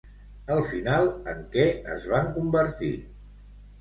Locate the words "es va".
1.97-2.23